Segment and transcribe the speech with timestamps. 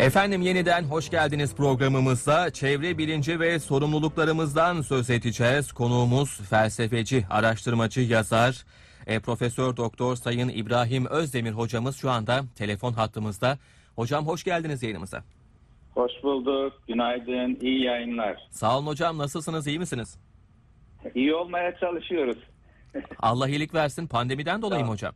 [0.00, 2.50] Efendim yeniden hoş geldiniz programımızda.
[2.50, 5.72] Çevre bilinci ve sorumluluklarımızdan söz edeceğiz.
[5.72, 8.64] Konuğumuz felsefeci, araştırmacı, yazar,
[9.06, 13.58] e, Profesör Doktor Sayın İbrahim Özdemir hocamız şu anda telefon hattımızda.
[13.96, 15.24] Hocam hoş geldiniz yayınımıza.
[15.94, 16.72] Hoş bulduk.
[16.88, 17.58] Günaydın.
[17.60, 18.48] İyi yayınlar.
[18.50, 20.18] Sağ olun hocam nasılsınız iyi misiniz?
[21.14, 22.38] İyi olmaya çalışıyoruz.
[23.18, 25.14] Allah iyilik versin pandemiden dolayı mı hocam?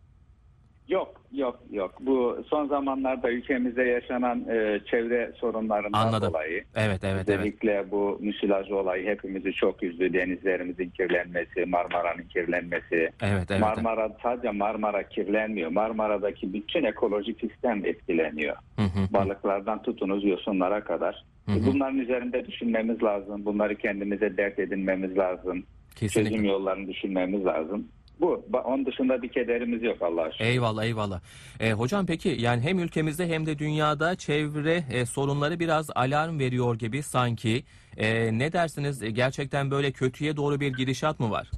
[0.88, 1.94] Yok, yok, yok.
[2.00, 6.28] Bu son zamanlarda ülkemizde yaşanan e, çevre sorunlarından Anladım.
[6.28, 6.64] dolayı.
[6.76, 7.28] Evet evet evet.
[7.28, 10.12] Özellikle bu müsilaj olayı hepimizi çok üzdü.
[10.12, 13.10] Denizlerimizin kirlenmesi, Marmara'nın kirlenmesi.
[13.22, 13.60] Evet evet.
[13.60, 15.70] Marmara sadece Marmara kirlenmiyor.
[15.70, 18.56] Marmara'daki bütün ekolojik sistem etkileniyor.
[18.76, 19.12] Hı hı.
[19.12, 21.24] Balıklardan tutunuz yosunlara kadar.
[21.46, 21.66] Hı hı.
[21.66, 23.44] Bunların üzerinde düşünmemiz lazım.
[23.44, 25.64] Bunları kendimize dert edinmemiz lazım.
[25.96, 26.30] Kesinlikle.
[26.30, 27.88] çözüm yollarını düşünmemiz lazım.
[28.20, 28.44] Bu.
[28.64, 30.44] Onun dışında bir kederimiz yok Allah'a şükür.
[30.44, 31.20] Eyvallah eyvallah.
[31.60, 36.78] E, hocam peki yani hem ülkemizde hem de dünyada çevre e, sorunları biraz alarm veriyor
[36.78, 37.64] gibi sanki.
[37.96, 41.50] E, ne dersiniz E, gerçekten böyle kötüye doğru bir gidişat mı var?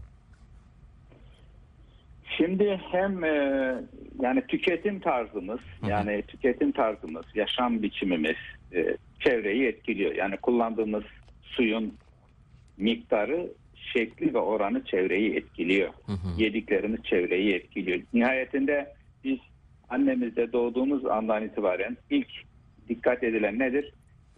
[2.37, 3.75] Şimdi hem e,
[4.21, 5.91] yani tüketim tarzımız, hı.
[5.91, 8.37] yani tüketim tarzımız, yaşam biçimimiz
[8.75, 10.15] e, çevreyi etkiliyor.
[10.15, 11.05] Yani kullandığımız
[11.43, 11.95] suyun
[12.77, 13.49] miktarı,
[13.93, 15.89] şekli ve oranı çevreyi etkiliyor.
[16.07, 16.43] Hı hı.
[16.43, 18.01] Yediklerimiz çevreyi etkiliyor.
[18.13, 18.93] Nihayetinde
[19.25, 19.39] biz
[19.89, 22.29] annemizde doğduğumuz andan itibaren ilk
[22.89, 23.93] dikkat edilen nedir?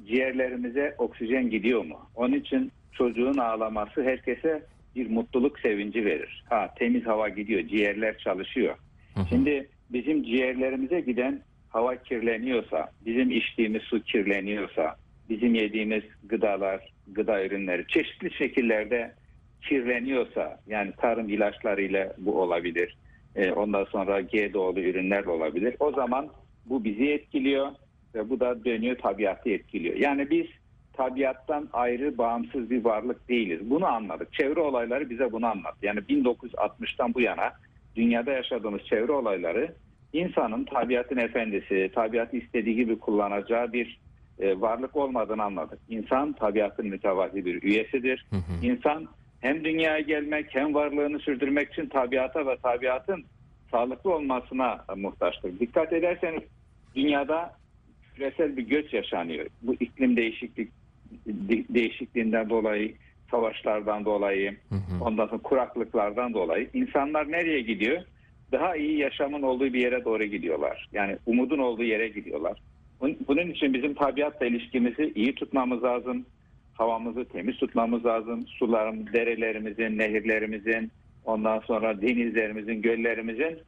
[0.06, 1.98] Ciğerlerimize oksijen gidiyor mu?
[2.14, 4.62] Onun için çocuğun ağlaması herkese
[4.96, 6.44] bir mutluluk sevinci verir.
[6.48, 8.74] Ha temiz hava gidiyor, ciğerler çalışıyor.
[9.14, 9.26] Hı hı.
[9.28, 14.96] Şimdi bizim ciğerlerimize giden hava kirleniyorsa, bizim içtiğimiz su kirleniyorsa,
[15.28, 19.12] bizim yediğimiz gıdalar, gıda ürünleri çeşitli şekillerde
[19.62, 22.96] kirleniyorsa, yani tarım ilaçlarıyla bu olabilir,
[23.36, 25.76] e, ondan sonra GDO'lu ürünler olabilir.
[25.80, 26.28] O zaman
[26.66, 27.66] bu bizi etkiliyor
[28.14, 29.96] ve bu da dönüyor tabiatı etkiliyor.
[29.96, 30.46] Yani biz
[30.92, 33.70] tabiattan ayrı bağımsız bir varlık değiliz.
[33.70, 34.32] Bunu anladık.
[34.32, 35.86] Çevre olayları bize bunu anlattı.
[35.86, 37.52] Yani 1960'tan bu yana
[37.96, 39.74] dünyada yaşadığımız çevre olayları
[40.12, 44.00] insanın tabiatın efendisi, tabiatı istediği gibi kullanacağı bir
[44.38, 45.78] e, varlık olmadığını anladık.
[45.88, 48.26] İnsan tabiatın mütevazi bir üyesidir.
[48.30, 48.66] Hı hı.
[48.66, 49.08] İnsan
[49.40, 53.24] hem dünyaya gelmek hem varlığını sürdürmek için tabiata ve tabiatın
[53.70, 55.60] sağlıklı olmasına muhtaçtır.
[55.60, 56.42] Dikkat ederseniz
[56.94, 57.52] dünyada
[58.14, 59.46] küresel bir göç yaşanıyor.
[59.62, 60.72] Bu iklim değişiklik
[61.26, 62.94] de- değişikliğinden dolayı,
[63.30, 65.04] savaşlardan dolayı, Hı hı.
[65.04, 68.02] ondan sonra kuraklıklardan dolayı insanlar nereye gidiyor?
[68.52, 70.88] Daha iyi yaşamın olduğu bir yere doğru gidiyorlar.
[70.92, 72.62] Yani umudun olduğu yere gidiyorlar.
[73.28, 76.26] Bunun için bizim tabiatla ilişkimizi iyi tutmamız lazım.
[76.78, 78.46] Havamızı temiz tutmamız lazım.
[78.46, 80.92] Suların, derelerimizin, nehirlerimizin,
[81.24, 83.58] ondan sonra denizlerimizin, göllerimizin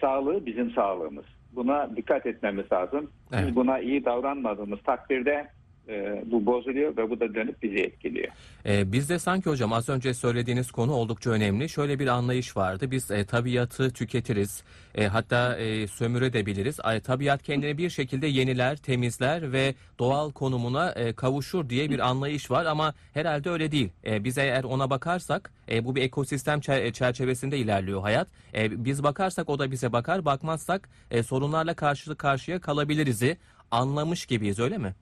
[0.00, 1.24] sağlığı bizim sağlığımız.
[1.52, 3.10] Buna dikkat etmemiz lazım.
[3.32, 3.54] Biz Evet.
[3.54, 5.48] buna iyi davranmadığımız takdirde
[5.88, 8.28] e, bu bozuluyor ve bu da dönüp bizi etkiliyor.
[8.66, 11.68] E, bizde sanki hocam az önce söylediğiniz konu oldukça önemli.
[11.68, 12.90] Şöyle bir anlayış vardı.
[12.90, 14.62] Biz e, tabiatı tüketiriz.
[14.94, 16.80] E, hatta e, sömürebiliriz.
[16.82, 22.50] Ay, tabiat kendini bir şekilde yeniler, temizler ve doğal konumuna e, kavuşur diye bir anlayış
[22.50, 23.88] var ama herhalde öyle değil.
[24.06, 28.28] E, biz eğer ona bakarsak e, bu bir ekosistem çer- çerçevesinde ilerliyor hayat.
[28.54, 30.24] E, biz bakarsak o da bize bakar.
[30.24, 33.36] Bakmazsak e, sorunlarla karşı karşıya kalabiliriz'i
[33.70, 34.94] anlamış gibiyiz öyle mi?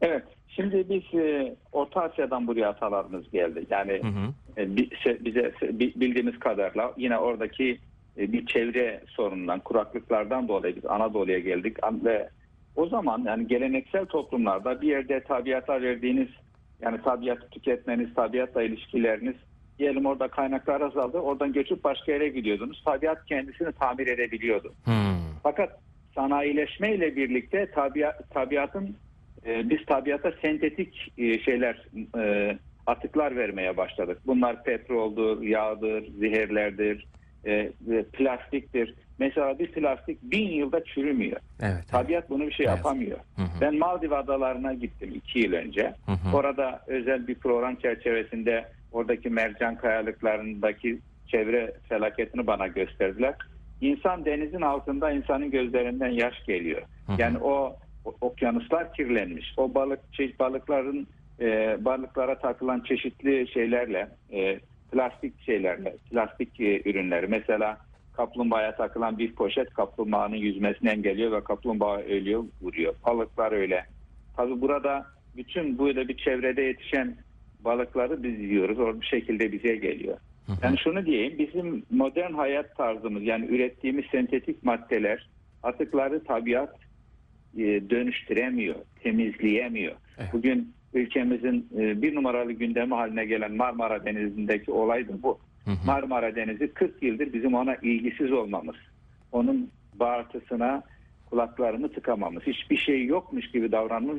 [0.00, 0.22] Evet.
[0.48, 3.66] Şimdi biz e, Orta Asya'dan buraya atalarımız geldi.
[3.70, 4.62] Yani Hı hı.
[4.62, 4.76] e,
[5.24, 7.78] bize bildiğimiz kadarıyla yine oradaki
[8.18, 12.28] e, bir çevre sorunundan, kuraklıklardan dolayı biz Anadolu'ya geldik ve
[12.76, 16.28] o zaman yani geleneksel toplumlarda bir yerde tabiata verdiğiniz
[16.82, 19.36] yani tabiatı tüketmeniz, tabiatla ilişkileriniz
[19.78, 21.18] diyelim orada kaynaklar azaldı.
[21.18, 22.82] Oradan göçüp başka yere gidiyordunuz.
[22.84, 24.74] Tabiat kendisini tamir edebiliyordu.
[24.84, 24.94] Hmm.
[25.42, 25.80] Fakat
[26.14, 28.96] sanayileşme ile birlikte tabiat, tabiatın
[29.46, 31.86] e, biz tabiata sentetik e, şeyler
[32.18, 34.18] e, atıklar vermeye başladık.
[34.26, 37.06] Bunlar petroldur, yağdır, zehirlerdir,
[37.46, 37.72] e,
[38.12, 38.94] plastiktir.
[39.18, 41.40] Mesela bir plastik bin yılda çürümüyor.
[41.62, 41.72] Evet.
[41.74, 41.88] evet.
[41.88, 42.76] Tabiat bunu bir şey Evet.
[42.76, 43.18] yapamıyor.
[43.36, 43.60] Hı hı.
[43.60, 45.94] Ben Maldiv adalarına gittim iki yıl önce.
[46.06, 46.36] Hı hı.
[46.36, 53.34] Orada özel bir program çerçevesinde oradaki mercan kayalıklarındaki çevre felaketini bana gösterdiler.
[53.80, 56.82] İnsan denizin altında insanın gözlerinden yaş geliyor.
[57.06, 57.20] Hı hı.
[57.20, 57.76] Yani o-
[58.20, 59.54] okyanuslar kirlenmiş.
[59.56, 61.06] O balık çeşit balıkların
[61.40, 64.60] e, balıklara takılan çeşitli şeylerle e,
[64.92, 67.78] plastik şeylerle plastik e, ürünleri mesela
[68.16, 72.94] kaplumbağaya takılan bir poşet kaplumbağanın yüzmesini engelliyor ve kaplumbağa ölüyor vuruyor.
[73.06, 73.84] Balıklar öyle.
[74.36, 77.16] Tabi burada bütün böyle bir çevrede yetişen
[77.64, 78.78] balıkları biz yiyoruz.
[78.78, 80.16] O bir şekilde bize geliyor.
[80.62, 85.28] Yani şunu diyeyim bizim modern hayat tarzımız yani ürettiğimiz sentetik maddeler
[85.62, 86.76] atıkları tabiat
[87.90, 89.94] dönüştüremiyor, temizleyemiyor.
[90.18, 90.32] Evet.
[90.32, 95.38] Bugün ülkemizin e, bir numaralı gündemi haline gelen Marmara Denizi'ndeki olay da bu.
[95.64, 95.86] Hı hı.
[95.86, 98.76] Marmara Denizi 40 yıldır bizim ona ilgisiz olmamız.
[99.32, 100.82] Onun bağırtısına
[101.30, 102.42] kulaklarını tıkamamız.
[102.42, 104.18] Hiçbir şey yokmuş gibi davranmamız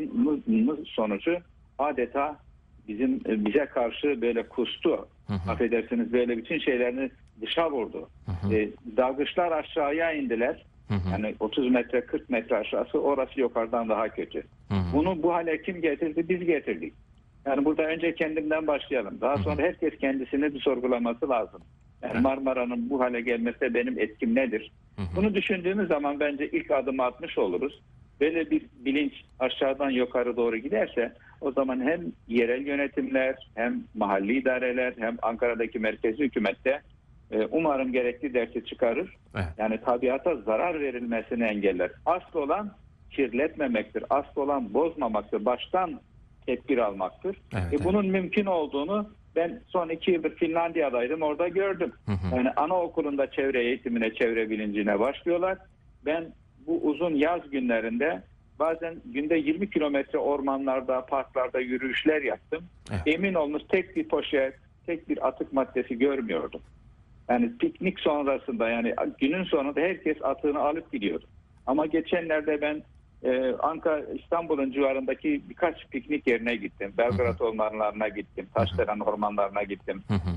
[0.85, 1.37] sonucu
[1.79, 2.39] adeta
[2.87, 5.07] bizim e, bize karşı böyle kustu.
[5.27, 5.51] Hı hı.
[5.51, 7.11] Affedersiniz böyle bütün şeylerini
[7.41, 8.09] dışa vurdu.
[8.25, 8.55] Hı hı.
[8.55, 10.65] E, dalgıçlar aşağıya indiler.
[10.87, 11.11] Hı hı.
[11.11, 14.43] Yani 30 metre 40 metre aşağısı orası yukarıdan daha kötü.
[14.67, 14.93] Hı hı.
[14.93, 16.29] Bunu bu hale kim getirdi?
[16.29, 16.93] Biz getirdik.
[17.45, 19.17] Yani burada önce kendimden başlayalım.
[19.21, 21.61] Daha sonra herkes kendisini bir sorgulaması lazım.
[22.03, 22.19] Yani.
[22.19, 24.71] Marmara'nın bu hale gelmesine benim etkim nedir?
[24.95, 25.05] Hı hı.
[25.15, 27.81] Bunu düşündüğümüz zaman bence ilk adımı atmış oluruz.
[28.21, 34.93] Böyle bir bilinç aşağıdan yukarı doğru giderse o zaman hem yerel yönetimler hem mahalli idareler
[34.97, 36.81] hem Ankara'daki merkezi hükümette
[37.51, 39.15] umarım gerekli dersi çıkarır.
[39.35, 39.45] Evet.
[39.57, 41.91] Yani tabiata zarar verilmesini engeller.
[42.05, 42.71] Asıl olan
[43.11, 44.03] kirletmemektir.
[44.09, 45.45] Asıl olan bozmamaktır.
[45.45, 45.99] Baştan
[46.45, 47.37] tedbir almaktır.
[47.53, 47.81] Evet, E, evet.
[47.83, 51.21] bunun mümkün olduğunu ben son iki yıldır Finlandiya'daydım.
[51.21, 51.91] Orada gördüm.
[52.05, 52.35] Hı hı.
[52.35, 55.57] Yani anaokulunda çevre eğitimine, çevre bilincine başlıyorlar.
[56.05, 56.25] Ben
[56.67, 58.21] bu uzun yaz günlerinde
[58.59, 62.63] bazen günde 20 kilometre ormanlarda, parklarda yürüyüşler yaptım.
[62.91, 63.01] Evet.
[63.05, 64.53] Emin olunuz tek bir poşet,
[64.85, 66.61] tek bir atık maddesi görmüyordum.
[67.31, 71.25] Yani piknik sonrasında yani günün sonunda herkes atığını alıp gidiyordu.
[71.67, 72.83] Ama geçenlerde ben
[73.23, 76.93] e, Ankara, İstanbul'un civarındaki birkaç piknik yerine gittim.
[76.97, 78.47] Belgrad ormanlarına gittim.
[78.53, 80.03] Taşdelen ormanlarına gittim.
[80.07, 80.35] Hı hı.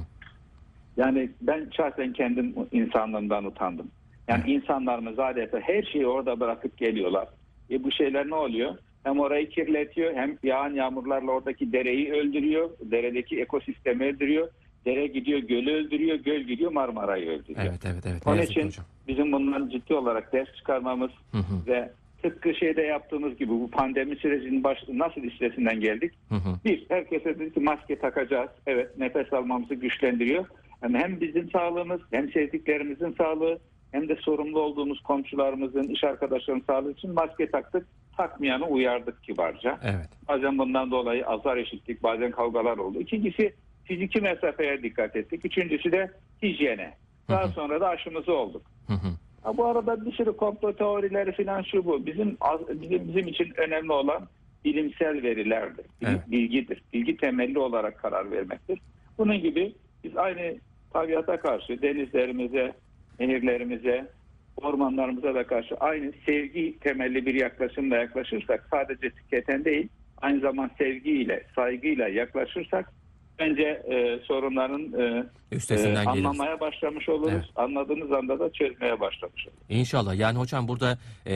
[0.96, 3.91] Yani ben şahsen kendim insanlığımdan utandım.
[4.29, 7.29] Yani insanlarımız adeta her şeyi orada bırakıp geliyorlar.
[7.70, 8.75] E bu şeyler ne oluyor?
[9.05, 12.70] Hem orayı kirletiyor hem yağan yağmurlarla oradaki dereyi öldürüyor.
[12.81, 14.49] Deredeki ekosistemi öldürüyor.
[14.86, 16.16] Dere gidiyor gölü öldürüyor.
[16.16, 17.66] Göl gidiyor Marmara'yı öldürüyor.
[17.69, 18.22] Evet evet evet.
[18.26, 18.84] Onun için hocam.
[19.08, 21.66] bizim bundan ciddi olarak ders çıkarmamız Hı hı.
[21.66, 21.90] ve
[22.22, 26.12] tıpkı şeyde yaptığımız gibi bu pandemi sürecinin baş, nasıl üstesinden geldik?
[26.28, 26.58] Hı hı.
[26.64, 28.50] Bir, herkese dedi ki maske takacağız.
[28.66, 30.46] Evet, nefes almamızı güçlendiriyor.
[30.82, 33.58] Yani hem bizim sağlığımız, hem sevdiklerimizin sağlığı,
[33.92, 37.86] hem de sorumlu olduğumuz komşularımızın, iş arkadaşlarımızın sağlığı için maske taktık.
[38.16, 39.78] Takmayanı uyardık kibarca.
[39.82, 40.08] Evet.
[40.28, 43.00] Bazen bundan dolayı azar işittik, bazen kavgalar oldu.
[43.00, 43.54] İkincisi
[43.84, 45.44] fiziki mesafeye dikkat ettik.
[45.44, 46.10] Üçüncüsü de
[46.42, 46.94] hijyene.
[47.31, 47.52] Daha Hı hı.
[47.52, 48.62] sonra da aşımızı olduk.
[48.86, 49.08] Hı hı.
[49.42, 52.06] Ha, bu arada bir sürü komplo teorileri falan şu bu.
[52.06, 52.36] Bizim
[52.69, 54.28] bizim bizim için önemli olan
[54.64, 55.84] bilimsel verilerdir.
[56.00, 56.20] Bil- Evet.
[56.31, 56.82] Bilgidir.
[56.92, 58.78] Bilgi temelli olarak karar vermektir.
[59.19, 60.60] Bunun gibi biz aynı
[60.92, 62.72] tabiata karşı denizlerimize,
[63.20, 64.10] nehirlerimize,
[64.56, 69.88] ormanlarımıza da karşı aynı sevgi temelli bir yaklaşımla yaklaşırsak sadece tüketen değil
[70.22, 72.92] aynı zaman sevgiyle, saygıyla yaklaşırsak
[73.38, 76.25] bence e, sorunların e, Üstesinden ee, geliriz.
[76.25, 77.32] anlamaya başlamış oluruz.
[77.32, 77.44] Evet.
[77.56, 79.60] Anladığımız anda da çözmeye başlamış oluruz.
[79.69, 80.14] İnşallah.
[80.19, 81.34] Yani hocam burada e,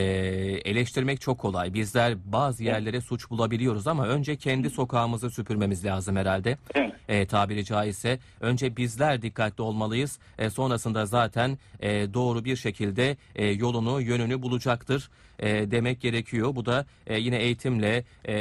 [0.65, 1.75] eleştirmek çok kolay.
[1.75, 6.59] Bizler bazı yerlere suç bulabiliyoruz ama önce kendi sokağımızı süpürmemiz lazım herhalde.
[6.75, 6.93] Evet.
[7.09, 10.19] E, tabiri caizse önce bizler dikkatli olmalıyız.
[10.39, 16.57] E, sonrasında zaten e, doğru bir şekilde e, yolunu, yönünü bulacaktır e, demek gerekiyor.
[16.57, 18.35] Bu da e, yine eğitimle, e,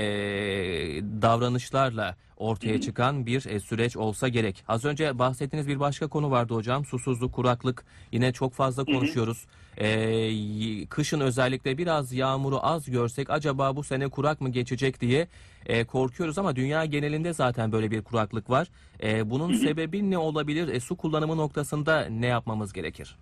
[1.21, 4.63] davranışlarla ortaya çıkan bir e, süreç olsa gerek.
[4.67, 6.85] Az önce bahsettiğiniz bir başka konu vardı hocam.
[6.85, 9.45] Susuzluk, kuraklık yine çok fazla konuşuyoruz.
[9.77, 15.27] E, y- kışın özellikle biraz yağmuru az görsek acaba bu sene kurak mı geçecek diye
[15.65, 18.67] e, korkuyoruz ama dünya genelinde zaten böyle bir kuraklık var.
[19.03, 20.67] E, bunun sebebi ne olabilir?
[20.67, 23.15] E, su kullanımı noktasında ne yapmamız gerekir?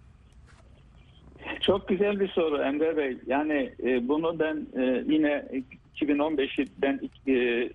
[1.61, 3.17] Çok güzel bir soru Emre Bey.
[3.27, 5.45] Yani e, bunu ben e, yine
[5.95, 7.69] 2015'i ben e,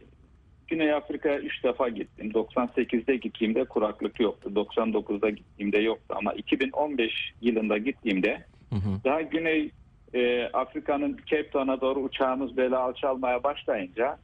[0.70, 2.30] Güney Afrika'ya 3 defa gittim.
[2.30, 4.50] 98'de gittiğimde kuraklık yoktu.
[4.54, 6.14] 99'da gittiğimde yoktu.
[6.18, 9.04] Ama 2015 yılında gittiğimde Hı hı.
[9.04, 9.70] daha Güney
[10.14, 14.18] e, Afrika'nın Cape Town'a doğru uçağımız böyle alçalmaya başlayınca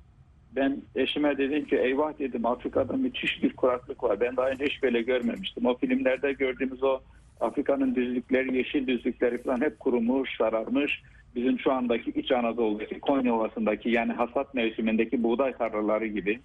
[0.57, 4.21] ben eşime dedim ki eyvah dedim Afrika'da müthiş bir kuraklık var.
[4.21, 5.67] Ben daha önce hiç böyle görmemiştim.
[5.67, 7.01] O filmlerde gördüğümüz o
[7.41, 11.03] Afrika'nın düzlükleri, yeşil düzlükleri falan hep kurumuş, sararmış.
[11.37, 16.41] Bizim şu andaki İç Anadolu'daki Konya Ovası'ndaki yani hasat mevsimindeki buğday tarlaları gibi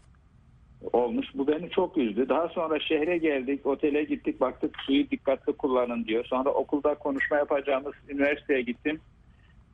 [0.93, 1.27] olmuş.
[1.33, 2.29] Bu beni çok üzdü.
[2.29, 6.25] Daha sonra şehre geldik, otele gittik, baktık suyu dikkatli kullanın diyor.
[6.25, 8.99] Sonra okulda konuşma yapacağımız üniversiteye gittim.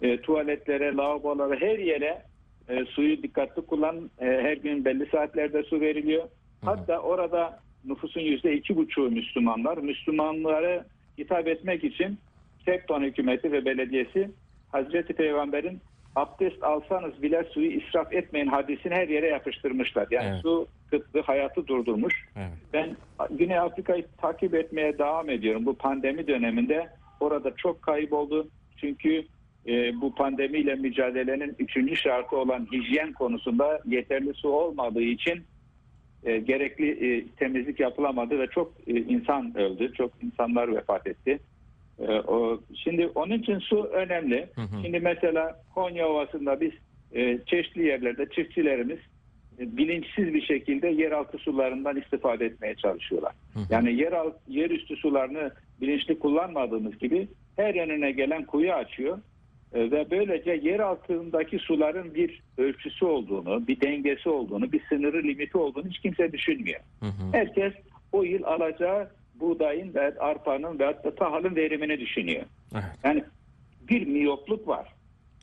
[0.02, 2.22] E, tuvaletlere, lavabolara, her yere
[2.70, 4.10] e, suyu dikkatli kullan.
[4.20, 6.24] E, her gün belli saatlerde su veriliyor.
[6.66, 9.78] Hatta orada nüfusun yüzde iki buçuğu Müslümanlar.
[9.78, 10.84] Müslümanları
[11.18, 12.18] hitap etmek için
[12.66, 14.30] Town hükümeti ve belediyesi
[14.72, 15.80] Hazreti Peygamber'in
[16.16, 20.08] abdest alsanız bile suyu israf etmeyin hadisini her yere yapıştırmışlar.
[20.12, 20.42] Yani Evet.
[20.42, 22.26] su kıtlığı hayatı durdurmuş.
[22.36, 22.52] Evet.
[22.74, 22.98] Ben
[23.32, 25.66] Güney Afrika'yı takip etmeye devam ediyorum.
[25.66, 28.48] Bu pandemi döneminde orada çok kayıp oldu.
[28.78, 29.24] Çünkü
[29.68, 35.44] e, bu pandemiyle mücadelenin üçüncü şartı olan hijyen konusunda yeterli su olmadığı için
[36.24, 41.40] e, gerekli e, temizlik yapılamadı ve çok e, insan öldü, çok insanlar vefat etti.
[42.00, 44.48] E, o, şimdi onun için su önemli.
[44.56, 44.82] Hı hı.
[44.84, 46.72] Şimdi mesela Konya Ovası'nda biz
[47.12, 49.00] e, çeşitli yerlerde çiftçilerimiz
[49.60, 53.34] e, bilinçsiz bir şekilde yeraltı sularından istifade etmeye çalışıyorlar.
[53.54, 53.64] Hı hı.
[53.70, 55.52] Yani yer alt, yerüstü sularını
[55.82, 59.18] bilinçli kullanmadığımız gibi her önüne gelen kuyu açıyor
[59.74, 65.58] E, ve böylece yer altındaki suların bir ölçüsü olduğunu, bir dengesi olduğunu, bir sınırı limiti
[65.58, 66.80] olduğunu hiç kimse düşünmüyor.
[67.00, 67.32] Hı hı.
[67.32, 67.74] Herkes
[68.12, 72.44] o yıl alacağı buğdayın ve arpanın ve hatta tahılın verimini düşünüyor.
[72.74, 72.84] Evet.
[73.04, 73.24] Yani
[73.90, 74.94] bir miyopluk var.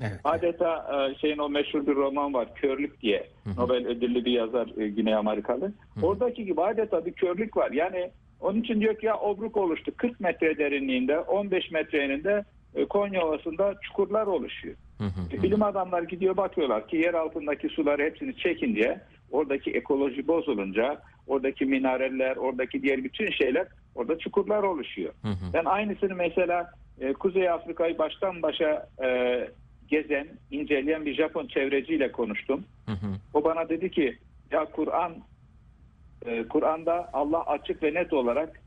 [0.01, 0.21] Evet.
[0.25, 3.27] Adeta e, şeyin o meşhur bir roman var Körlük diye.
[3.45, 3.51] hı.
[3.57, 5.73] Nobel ödüllü bir yazar e, Güney Amerikalı.
[6.03, 7.71] Oradaki gibi adeta bir körlük var.
[7.71, 8.11] Yani
[8.41, 9.93] onun için diyor ki ya obruk oluştu.
[9.97, 14.77] 40 metre derinliğinde 15 metre eninde e, Konya Ovası'nda çukurlar oluşuyor.
[14.99, 15.43] Hı hı.
[15.43, 22.37] Bilim adamlar gidiyor bakıyorlar ki yer altındaki suları hepsini çekince oradaki ekoloji bozulunca oradaki minareller,
[22.37, 25.13] oradaki diğer bütün şeyler orada çukurlar oluşuyor.
[25.23, 25.53] Hı hı.
[25.53, 26.71] Ben aynısını mesela
[27.01, 29.39] e, Kuzey Afrika'yı baştan başa e,
[29.89, 32.65] gezen, inceleyen bir Japon çevreciyle konuştum.
[32.87, 33.07] Hı hı.
[33.35, 34.19] O bana dedi ki
[34.51, 35.15] ya Kur'an
[36.27, 38.61] e, Kur'an'da Allah açık ve net olarak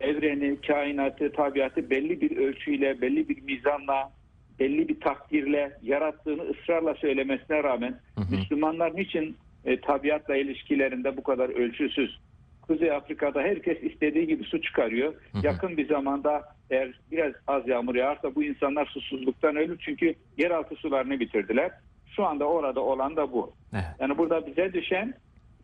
[0.00, 4.12] evreni, kainatı, tabiatı belli bir ölçüyle, belli bir mizanla,
[4.60, 8.36] belli bir takdirle yarattığını ısrarla söylemesine rağmen Hı hı.
[8.36, 12.20] Müslümanlar niçin e, tabiatla ilişkilerinde bu kadar ölçüsüz?
[12.66, 15.14] Kuzey Afrika'da herkes istediği gibi su çıkarıyor.
[15.32, 15.46] Hı hı.
[15.46, 21.20] Yakın bir zamanda eğer biraz az yağmur yağarsa bu insanlar susuzluktan ölür çünkü yeraltı sularını
[21.20, 21.70] bitirdiler.
[22.16, 23.52] Şu anda orada olan da bu.
[23.72, 23.84] Evet.
[24.00, 25.14] Yani burada bize düşen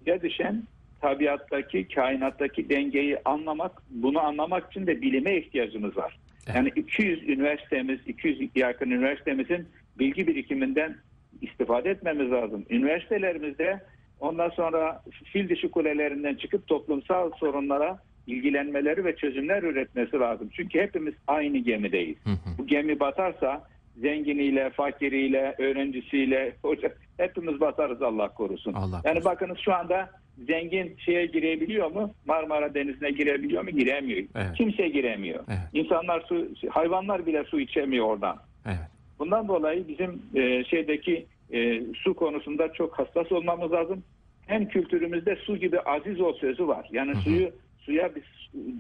[0.01, 0.63] bize düşen
[1.01, 6.19] tabiattaki, kainattaki dengeyi anlamak, bunu anlamak için de bilime ihtiyacımız var.
[6.47, 6.57] Evet.
[6.57, 10.97] Yani 200 üniversitemiz, 200 yakın üniversitemizin bilgi birikiminden
[11.41, 12.67] istifade etmemiz lazım.
[12.71, 13.81] Üniversitelerimizde
[14.21, 20.49] ondan sonra fil dişi kulelerinden çıkıp toplumsal sorunlara ilgilenmeleri ve çözümler üretmesi lazım.
[20.53, 22.17] Çünkü hepimiz aynı gemideyiz.
[22.25, 22.59] Hı hı.
[22.59, 23.65] Bu gemi batarsa
[23.97, 28.73] zenginiyle, fakiriyle, öğrencisiyle, hoca hepimiz batarız Allah korusun.
[28.73, 29.25] Allah yani korusun.
[29.25, 30.11] bakınız şu anda
[30.47, 32.15] zengin şeye girebiliyor mu?
[32.27, 33.71] Marmara Denizi'ne girebiliyor mu?
[33.71, 34.27] Giremiyor.
[34.35, 34.55] Evet.
[34.57, 35.45] Kimse giremiyor.
[35.49, 35.85] Evet.
[35.85, 38.37] İnsanlar su, hayvanlar bile su içemiyor oradan.
[38.67, 38.91] Evet.
[39.19, 44.03] Bundan dolayı bizim e, şeydeki e, su konusunda çok hassas olmamız lazım.
[44.47, 46.89] Hem kültürümüzde su gibi aziz ol sözü var.
[46.93, 48.23] Yani suyu suya biz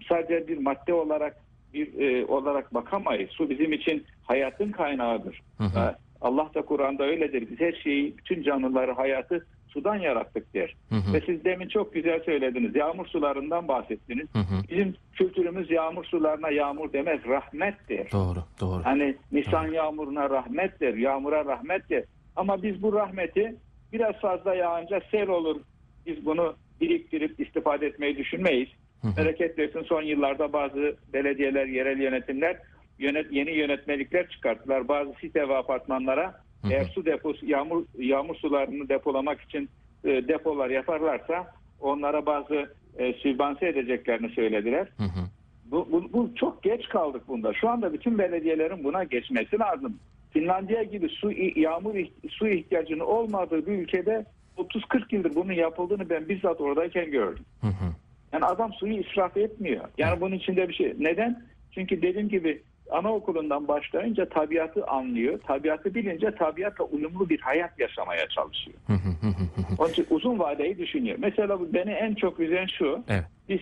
[0.08, 1.36] sadece bir madde olarak
[1.74, 3.30] bir e, olarak bakamayız.
[3.30, 5.42] Su bizim için hayatın kaynağıdır.
[5.58, 5.78] Hı hı.
[5.78, 7.48] Ha, Allah da Kur'an'da öyledir.
[7.50, 10.76] Biz her şeyi, bütün canlıları, hayatı sudan yarattık der.
[10.88, 11.12] Hı hı.
[11.12, 12.76] Ve siz demin çok güzel söylediniz.
[12.76, 14.28] Yağmur sularından bahsettiniz.
[14.32, 14.62] Hı hı.
[14.70, 18.12] Bizim kültürümüz yağmur sularına yağmur demez, rahmettir.
[18.12, 18.84] Doğru, doğru.
[18.84, 22.04] Hani Nisan yağmuruna rahmettir, yağmura rahmettir.
[22.36, 23.54] Ama biz bu rahmeti
[23.92, 25.60] biraz fazla yağınca sel olur.
[26.06, 28.68] Biz bunu biriktirip istifade etmeyi düşünmeyiz.
[29.16, 32.56] Bereket versin son yıllarda bazı belediyeler, yerel yönetimler
[32.98, 34.88] yönet, yeni yönetmelikler çıkarttılar.
[34.88, 36.26] Bazı site ve apartmanlara
[36.62, 36.72] Hı hı.
[36.72, 39.68] eğer su deposu, yağmur, yağmur sularını depolamak için
[40.04, 41.46] e, depolar yaparlarsa
[41.80, 44.88] onlara bazı e, sübvanse edeceklerini söylediler.
[44.96, 45.24] Hı hı.
[45.64, 47.52] Bu, bu, bu çok geç kaldık bunda.
[47.54, 49.98] Şu anda bütün belediyelerin buna geçmesi lazım.
[50.30, 51.94] Finlandiya gibi su yağmur
[52.28, 54.24] su ihtiyacının olmadığı bir ülkede
[54.56, 57.44] 30-40 yıldır bunun yapıldığını ben bizzat oradayken gördüm.
[57.60, 57.94] Hı hı.
[58.32, 59.84] Yani adam suyu israf etmiyor.
[59.98, 60.94] Yani bunun içinde bir şey.
[60.98, 61.42] Neden?
[61.74, 65.40] Çünkü dediğim gibi anaokulundan başlayınca tabiatı anlıyor.
[65.46, 68.78] Tabiatı bilince tabiatla uyumlu bir hayat yaşamaya çalışıyor.
[69.78, 71.16] Onun için uzun vadeyi düşünüyor.
[71.20, 73.02] Mesela bu beni en çok üzen şu.
[73.08, 73.24] Evet.
[73.48, 73.60] Biz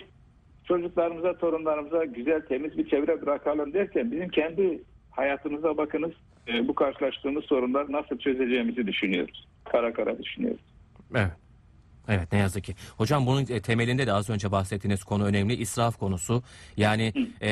[0.64, 6.12] çocuklarımıza, torunlarımıza güzel, temiz bir çevre bırakalım derken bizim kendi hayatımıza bakınız.
[6.48, 9.46] E, bu karşılaştığımız sorunlar nasıl çözeceğimizi düşünüyoruz.
[9.64, 10.60] Kara kara düşünüyoruz.
[11.14, 11.32] Evet.
[12.10, 12.74] Evet ne yazık ki.
[12.96, 15.54] Hocam bunun e, temelinde de az önce bahsettiğiniz konu önemli.
[15.54, 16.42] israf konusu.
[16.76, 17.50] Yani e,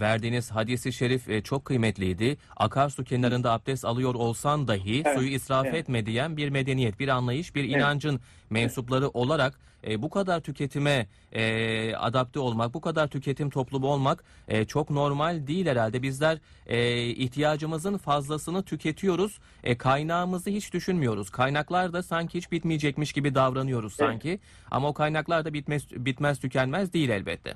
[0.00, 2.36] verdiğiniz hadisi şerif e, çok kıymetliydi.
[2.56, 5.74] Akarsu kenarında abdest alıyor olsan dahi Evet, suyu israf evet.
[5.74, 9.54] etme diyen bir medeniyet, bir anlayış, bir inancın mensupları olarak
[9.86, 15.46] e, bu kadar tüketime e, adapte olmak, bu kadar tüketim toplumu olmak e, çok normal
[15.46, 16.02] değil herhalde.
[16.02, 19.38] Bizler e, ihtiyacımızın fazlasını tüketiyoruz.
[19.64, 21.30] E, kaynağımızı hiç düşünmüyoruz.
[21.30, 24.38] Kaynaklar da sanki hiç bitmeyecekmiş gibi davranıyoruz sanki.
[24.70, 27.54] Ama o kaynaklar da bitmez, bitmez tükenmez değil elbette.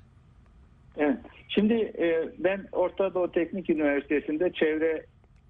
[0.96, 1.18] Evet.
[1.48, 5.06] Şimdi e, ben Orta Doğu Teknik Üniversitesi'nde çevre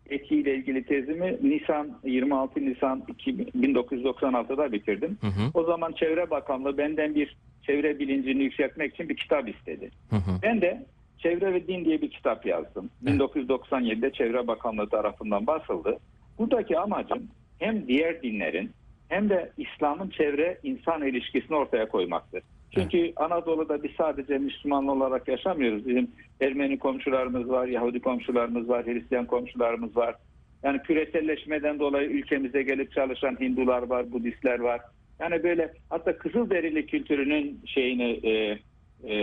[0.08, 5.18] etiğiyle ilgili tezimi Nisan 26 Nisan 2000 1996'da bitirdim.
[5.20, 9.90] Hı hı, O zaman Çevre Bakanlığı benden bir çevre bilincini yükseltmek için bir kitap istedi.
[10.10, 10.86] hı hı, Ben de
[11.18, 12.90] Çevre ve Din diye bir kitap yazdım.
[13.04, 15.98] 1997'de Çevre Bakanlığı tarafından basıldı.
[16.38, 17.26] Buradaki amacım
[17.58, 18.70] hem diğer dinlerin
[19.08, 22.42] hem de İslam'ın çevre insan ilişkisini ortaya koymaktır.
[22.74, 25.88] Çünkü Anadolu'da biz sadece Müslüman olarak yaşamıyoruz.
[25.88, 26.10] Bizim
[26.40, 30.14] Ermeni komşularımız var, Yahudi komşularımız var, Hristiyan komşularımız var.
[30.62, 34.80] Yani küreselleşmeden dolayı ülkemize gelip çalışan Hindular var, Budistler var.
[35.20, 38.58] Yani böyle hatta Kızılderili kültürünün şeyini e,
[39.04, 39.14] e,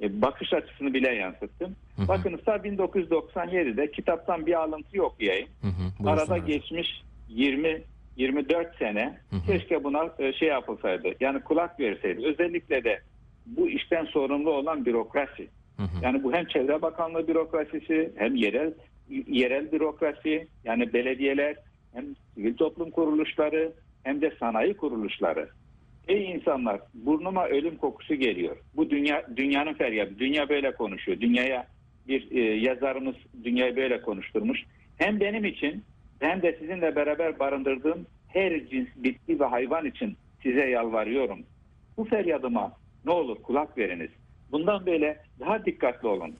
[0.00, 1.76] e, bakış açısını bile yansıttım.
[1.96, 2.08] Hı hı.
[2.08, 5.48] Bakın ta 1997'de kitaptan bir alıntı yok diyeyim.
[5.60, 6.10] Hı hı.
[6.10, 7.82] Arada geçmiş 20
[8.16, 9.46] 24 sene Hı hı.
[9.46, 11.08] keşke buna e, şey yapılsaydı.
[11.20, 12.26] Yani kulak verseydi.
[12.26, 13.00] Özellikle de
[13.46, 15.48] bu işten sorumlu olan bürokrasi.
[15.76, 15.88] Hı hı.
[16.02, 18.72] Yani bu hem Çevre Bakanlığı bürokrasisi hem yerel
[19.28, 21.56] yerel bürokrasi yani belediyeler
[21.94, 22.04] hem
[22.34, 25.48] sivil toplum kuruluşları hem de sanayi kuruluşları.
[26.08, 28.56] Ey insanlar burnuma ölüm kokusu geliyor.
[28.76, 30.18] Bu dünya dünyanın feryadı.
[30.18, 31.20] Dünya böyle konuşuyor.
[31.20, 31.66] Dünyaya
[32.08, 34.60] bir e, yazarımız dünyayı böyle konuşturmuş.
[34.98, 35.84] Hem benim için
[36.20, 41.38] hem de sizinle beraber barındırdığım her cins bitki ve hayvan için size yalvarıyorum.
[41.96, 42.72] Bu feryadıma
[43.04, 44.10] ne olur kulak veriniz.
[44.52, 46.36] Bundan böyle daha dikkatli olun.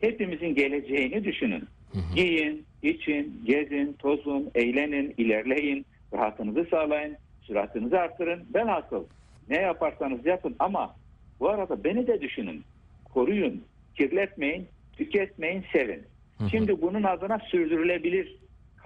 [0.00, 1.64] Hepimizin geleceğini düşünün.
[1.92, 2.20] Hı hı.
[2.20, 8.44] Yiyin, için, gezin, tozun, eğlenin, ilerleyin, rahatınızı sağlayın, süratinizi arttırın.
[8.54, 9.04] Velhasıl
[9.48, 10.96] ne yaparsanız yapın ama
[11.40, 12.64] bu arada beni de düşünün.
[13.14, 16.02] Koruyun, kirletmeyin, tüketmeyin, sevin.
[16.38, 16.50] Hı hı.
[16.50, 18.36] Şimdi bunun adına sürdürülebilir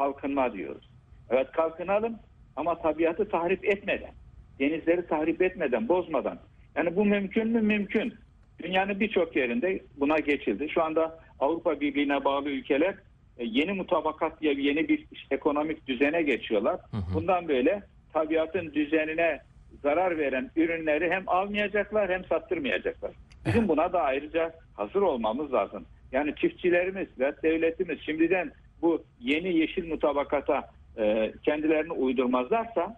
[0.01, 0.91] kalkınma diyoruz.
[1.31, 2.17] Evet kalkınalım
[2.57, 4.13] ama tabiatı tahrip etmeden,
[4.59, 6.39] denizleri tahrip etmeden, bozmadan.
[6.77, 7.61] Yani bu mümkün mü?
[7.61, 8.15] Mümkün.
[8.63, 10.69] Dünyanın birçok yerinde buna geçildi.
[10.69, 12.95] Şu anda Avrupa Birliği'ne bağlı ülkeler
[13.39, 16.81] e, yeni mutabakat diye yeni bir ekonomik düzene geçiyorlar.
[16.91, 17.15] Hı hı.
[17.15, 19.41] Bundan böyle tabiatın düzenine
[19.83, 23.13] zarar veren ürünleri hem almayacaklar hem sattırmayacaklar.
[23.47, 25.87] Bizim buna da ayrıca hazır olmamız lazım.
[26.13, 32.97] Yani çiftçilerimiz ve devletimiz şimdiden bu yeni yeşil mutabakata e, kendilerini uydurmazlarsa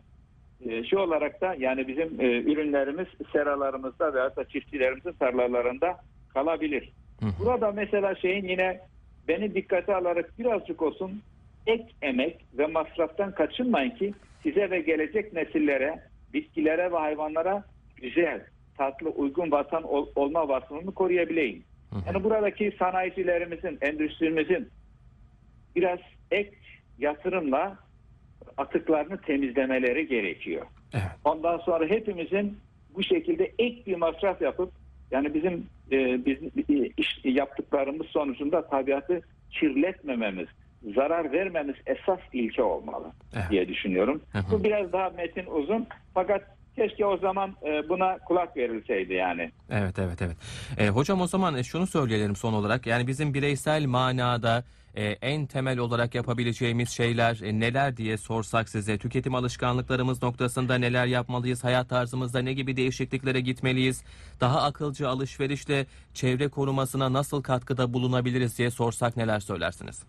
[0.69, 5.97] e, şu olarak da yani bizim e, ürünlerimiz seralarımızda veya da çiftçilerimizin tarlalarında
[6.35, 6.93] kalabilir.
[7.21, 7.31] Hı hı.
[7.45, 8.81] Burada mesela şeyin yine
[9.29, 11.23] beni dikkate alarak birazcık olsun
[11.67, 16.03] ek emek ve masraftan kaçınmayın ki size ve gelecek nesillere,
[16.35, 17.65] bitkilere ve hayvanlara
[17.97, 18.41] güzel,
[18.79, 21.63] tatlı, uygun vatan ol- olma vasfını koruyabileyim.
[21.91, 22.03] Hı hı.
[22.07, 24.69] Yani buradaki sanayicilerimizin, endüstrimizin
[25.77, 25.99] biraz
[26.31, 26.53] ek
[26.99, 27.79] yatırımla
[28.57, 30.67] atıklarını temizlemeleri gerekiyor.
[30.95, 31.05] Evet.
[31.25, 32.59] Ondan sonra hepimizin
[32.95, 34.73] bu şekilde ek bir masraf yapıp
[35.11, 36.39] yani bizim e, biz
[36.71, 40.49] e, iş yaptıklarımız sonucunda tabiatı kirletmememiz,
[40.95, 43.45] zarar vermemiz esas ilke olmalı Evet.
[43.51, 44.23] diye düşünüyorum.
[44.33, 44.39] Hı.
[44.53, 46.43] Bu biraz daha metin uzun fakat
[46.77, 49.51] keşke o zaman e, buna kulak verilseydi yani.
[49.71, 50.37] Evet evet evet.
[50.79, 52.87] E, hocam o zaman e, şunu söyleyelim son olarak.
[52.87, 58.99] Yani bizim bireysel manada e, en temel olarak yapabileceğimiz şeyler e, neler diye sorsak size.
[58.99, 61.65] Tüketim alışkanlıklarımız noktasında neler yapmalıyız?
[61.65, 64.05] Hayat tarzımızda ne gibi değişikliklere gitmeliyiz?
[64.41, 70.07] Daha akılcı alışverişle çevre korumasına nasıl katkıda bulunabiliriz diye sorsak neler söylersiniz?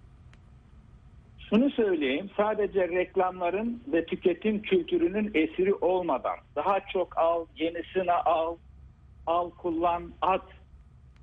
[1.50, 8.56] Şunu söyleyeyim, sadece reklamların ve tüketim kültürünün esiri olmadan daha çok al, yenisini al,
[9.28, 10.46] al, kullan, at.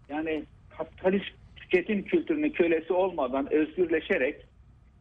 [0.09, 0.45] Yani
[0.79, 1.40] kapitalist
[1.71, 4.37] tüketim kültürünün kölesi olmadan özgürleşerek,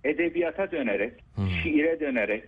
[0.03, 1.47] edebiyata dönerek, Hmm.
[1.63, 2.43] şiire dönerek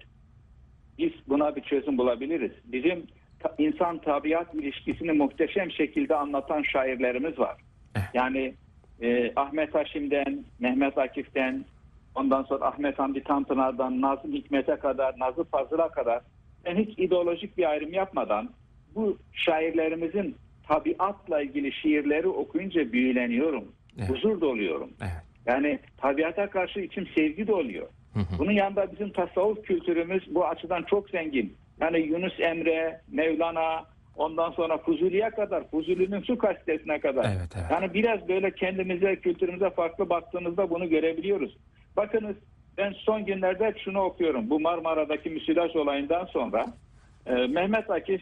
[0.98, 2.52] biz buna bir çözüm bulabiliriz.
[2.66, 3.04] Bizim
[3.40, 7.58] ta- insan tabiat ilişkisini muhteşem şekilde anlatan şairlerimiz var.
[7.96, 8.06] Evet.
[8.14, 8.54] Yani
[9.02, 11.66] e, Ahmet Haşim'den, Mehmet Akif'ten,
[12.16, 16.22] ondan sonra Ahmet Hamdi Tanpınar'dan, Nazım Hikmet'e kadar, Nazım Fazıl'a kadar
[16.66, 18.50] ben hiç ideolojik bir ayrım yapmadan
[18.96, 20.36] bu şairlerimizin
[20.68, 23.64] tabiatla ilgili şiirleri okuyunca büyüleniyorum.
[24.00, 24.10] Evet.
[24.10, 24.90] Huzur doluyorum.
[25.02, 25.24] Evet.
[25.46, 27.88] Yani tabiata karşı içim sevgi doluyor.
[28.14, 28.40] Hı hı.
[28.40, 31.58] Bunun yanında bizim tasavvuf kültürümüz bu açıdan çok zengin.
[31.80, 37.26] Yani Yunus Emre, Mevlana, ondan sonra Fuzuli'ye kadar, Fuzuli'nin su kastesine kadar.
[37.26, 37.66] Evet, evet.
[37.72, 41.58] Yani biraz böyle kendimize, kültürümüze farklı baktığımızda bunu görebiliyoruz.
[41.98, 42.36] Bakınız
[42.78, 44.50] ben son günlerde şunu okuyorum.
[44.50, 46.66] Bu Marmara'daki müsilaj olayından sonra
[47.26, 48.22] e, Mehmet Akif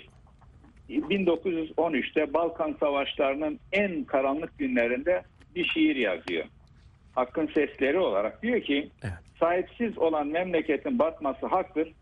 [0.89, 5.23] 1913'te Balkan Savaşları'nın en karanlık günlerinde
[5.55, 6.45] bir şiir yazıyor.
[7.15, 9.13] Hakkın sesleri olarak diyor ki Evet.
[9.39, 11.93] sahipsiz olan memleketin batması haktır.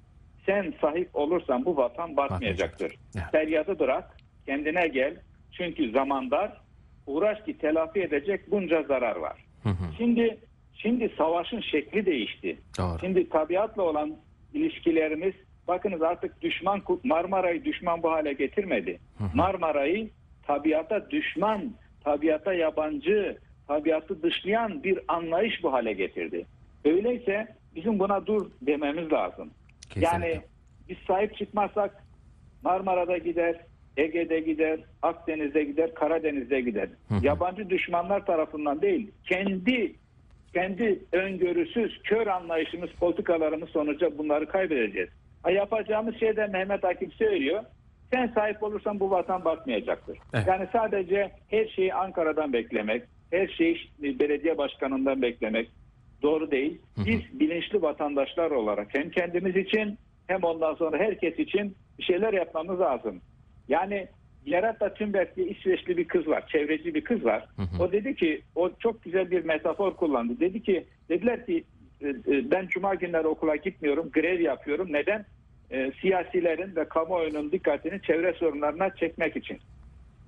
[0.45, 2.95] Sen sahip olursan bu vatan batmayacaktır.
[3.15, 3.25] Evet.
[3.31, 5.15] Feryadı bırak, kendine gel.
[5.51, 6.61] Çünkü zaman dar.
[7.07, 9.45] Uğraş ki telafi edecek bunca zarar var.
[9.63, 9.93] Hı hı.
[9.97, 10.37] Şimdi
[10.73, 12.57] şimdi savaşın şekli değişti.
[12.77, 12.99] Doğru.
[12.99, 14.17] Şimdi tabiatla olan
[14.53, 15.33] ilişkilerimiz
[15.67, 18.99] bakınız artık düşman Marmara'yı düşman bu hale getirmedi.
[19.33, 20.09] Marmara'yı
[20.43, 21.73] tabiata düşman,
[22.07, 26.45] tabiata yabancı, tabiatı dışlayan bir anlayış bu hale getirdi.
[26.85, 29.51] Öyleyse bizim buna dur dememiz lazım.
[29.89, 30.07] Kesinlikle.
[30.07, 30.41] Yani
[30.89, 32.03] biz sahip çıkmazsak
[32.63, 33.55] Marmara'da gider,
[33.97, 36.89] Ege'de gider, Akdeniz'de gider, Karadeniz'de gider.
[37.07, 37.25] Hı hı.
[37.25, 39.95] Yabancı düşmanlar tarafından değil, kendi
[40.53, 45.09] kendi öngörüsüz, kör anlayışımız, politikalarımız sonucu bunları kaybedeceğiz.
[45.43, 47.63] Ha, yapacağımız şey de Mehmet Akif söylüyor.
[48.13, 50.17] Sen sahip olursan bu vatan batmayacaktır.
[50.33, 50.47] Evet.
[50.47, 55.69] Yani sadece her şeyi Ankara'dan beklemek, her şeyi belediye başkanından beklemek
[56.21, 56.81] doğru değil.
[56.97, 62.79] Biz bilinçli vatandaşlar olarak hem kendimiz için hem ondan sonra herkes için bir şeyler yapmamız
[62.79, 63.21] lazım.
[63.67, 64.07] Yani
[64.47, 67.47] Gerarda Thunberg diye İsveçli bir kız var, çevreci bir kız var.
[67.55, 67.83] Hı hı.
[67.83, 70.39] O dedi ki, o çok güzel bir metafor kullandı.
[70.39, 71.63] Dedi ki, dediler ki
[72.01, 74.87] e, e, ben cuma günleri okula gitmiyorum, grev yapıyorum.
[74.93, 75.25] Neden?
[75.71, 79.59] E, siyasilerin ve kamuoyunun dikkatini çevre sorunlarına çekmek için.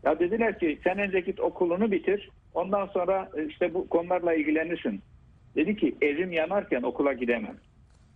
[0.03, 5.01] Ya dediler ki sen önce git okulunu bitir, ondan sonra e, işte bu konularla ilgilenirsin.
[5.55, 7.55] Dedi ki evim yanarken okula gidemem.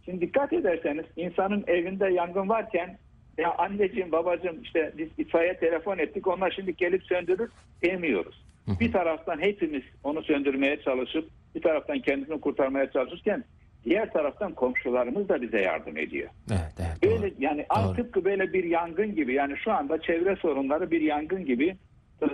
[0.05, 2.97] Şimdi dikkat ederseniz insanın evinde yangın varken
[3.37, 7.51] ya anneciğim babacığım işte biz itfaiye telefon ettik onlar şimdi gelip söndürür
[7.83, 8.43] demiyoruz.
[8.79, 13.43] Bir taraftan hepimiz onu söndürmeye çalışıp bir taraftan kendisini kurtarmaya çalışırken
[13.85, 16.29] diğer taraftan komşularımız da bize yardım ediyor.
[16.51, 17.03] Evet, evet.
[17.03, 17.21] doğru.
[17.21, 17.95] Böyle yani Doğru.
[17.95, 21.77] tıpkı böyle bir yangın gibi yani şu anda çevre sorunları bir yangın gibi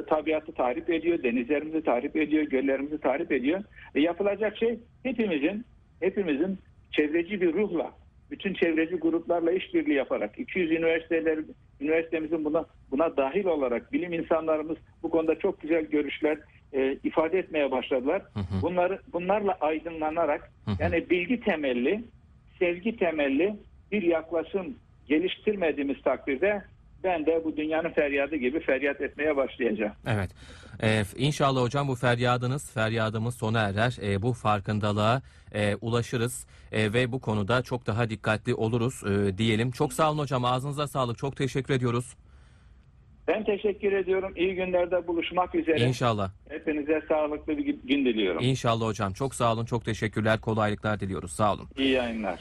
[0.10, 3.64] tabiatı tahrip ediyor, denizlerimizi tahrip ediyor, göllerimizi tahrip ediyor.
[3.96, 5.66] E, yapılacak şey hepimizin
[6.00, 6.60] hepimizin
[6.92, 7.92] çevreci bir ruhla
[8.32, 11.40] bütün çevreci gruplarla işbirliği yaparak 200 üniversiteler
[11.82, 16.38] üniversitemizin buna buna dahil olarak bilim insanlarımız bu konuda çok güzel görüşler
[16.74, 18.22] e, ifade etmeye başladılar.
[18.34, 18.62] Hı hı.
[18.62, 20.76] Bunları bunlarla aydınlanarak Hı hı.
[20.80, 22.04] yani bilgi temelli,
[22.60, 23.56] sevgi temelli
[23.92, 24.76] bir yaklaşım
[25.08, 26.64] geliştirmediğimiz takdirde
[27.04, 29.94] ben de bu dünyanın feryadı gibi feryat etmeye başlayacağım.
[30.08, 30.30] Evet.
[30.84, 33.98] Ee, inşallah hocam bu feryadınız, feryadımız sona erer.
[34.02, 35.22] Ee, bu farkındalığa
[35.54, 39.72] e, ulaşırız E, ve bu konuda çok daha dikkatli oluruz e, diyelim.
[39.72, 40.46] Çok sağ olun hocam.
[40.46, 41.18] Ağzınıza sağlık.
[41.18, 42.16] Çok teşekkür ediyoruz.
[43.30, 44.34] Ben teşekkür ediyorum.
[44.36, 45.80] İyi günlerde buluşmak üzere.
[45.80, 46.32] İnşallah.
[46.50, 48.44] Hepinize sağlıklı bir gün diliyorum.
[48.44, 49.14] İnşallah hocam.
[49.14, 49.66] Çok sağ olun.
[49.66, 50.42] Çok teşekkürler.
[50.42, 51.32] Kolaylıklar diliyoruz.
[51.32, 51.68] Sağ olun.
[51.78, 52.38] İyi yayınlar.